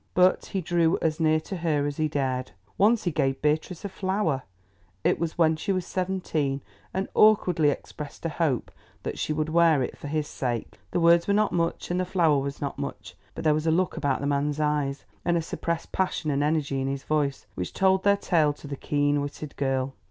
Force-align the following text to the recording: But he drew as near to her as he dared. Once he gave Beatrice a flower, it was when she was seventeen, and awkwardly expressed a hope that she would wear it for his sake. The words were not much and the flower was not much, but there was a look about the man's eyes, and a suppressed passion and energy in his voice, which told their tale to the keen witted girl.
But 0.15 0.47
he 0.47 0.61
drew 0.61 0.97
as 0.99 1.19
near 1.19 1.39
to 1.41 1.57
her 1.57 1.85
as 1.85 1.97
he 1.97 2.07
dared. 2.07 2.53
Once 2.75 3.03
he 3.03 3.11
gave 3.11 3.39
Beatrice 3.39 3.85
a 3.85 3.87
flower, 3.89 4.41
it 5.03 5.19
was 5.19 5.37
when 5.37 5.55
she 5.55 5.71
was 5.71 5.85
seventeen, 5.85 6.61
and 6.91 7.07
awkwardly 7.13 7.69
expressed 7.69 8.25
a 8.25 8.29
hope 8.29 8.71
that 9.03 9.19
she 9.19 9.31
would 9.31 9.49
wear 9.49 9.83
it 9.83 9.95
for 9.95 10.07
his 10.07 10.27
sake. 10.27 10.79
The 10.89 10.99
words 10.99 11.27
were 11.27 11.35
not 11.35 11.51
much 11.53 11.91
and 11.91 11.99
the 11.99 12.05
flower 12.05 12.39
was 12.39 12.59
not 12.59 12.79
much, 12.79 13.15
but 13.35 13.43
there 13.43 13.53
was 13.53 13.67
a 13.67 13.69
look 13.71 13.95
about 13.95 14.21
the 14.21 14.25
man's 14.25 14.59
eyes, 14.59 15.05
and 15.23 15.37
a 15.37 15.41
suppressed 15.43 15.91
passion 15.91 16.31
and 16.31 16.41
energy 16.41 16.81
in 16.81 16.87
his 16.87 17.03
voice, 17.03 17.45
which 17.53 17.71
told 17.71 18.01
their 18.03 18.17
tale 18.17 18.53
to 18.53 18.65
the 18.65 18.75
keen 18.77 19.21
witted 19.21 19.55
girl. 19.55 19.93